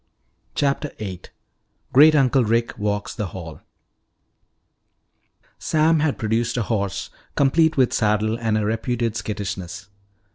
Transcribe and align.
CHAPTER 0.55 0.93
VIII 0.97 1.21
GREAT 1.93 2.15
UNCLE 2.15 2.43
RICK 2.43 2.79
WALKS 2.79 3.13
THE 3.13 3.27
HALL 3.27 3.61
Sam 5.59 5.99
had 5.99 6.17
produced 6.17 6.57
a 6.57 6.63
horse 6.63 7.11
complete 7.35 7.77
with 7.77 7.93
saddle 7.93 8.35
and 8.39 8.57
a 8.57 8.65
reputed 8.65 9.15
skittishness. 9.15 9.89